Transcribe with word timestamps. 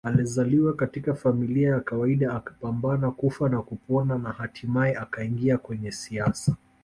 Alizaliwa 0.03 0.73
katika 0.73 1.13
familia 1.15 1.69
ya 1.69 1.79
kawaida 1.79 2.33
akapambana 2.35 3.11
kufa 3.11 3.49
na 3.49 3.61
kupona 3.61 4.17
na 4.17 4.29
hatimaye 4.31 4.97
akaingia 4.97 5.57
kwenye 5.57 5.91
siasa 5.91 6.55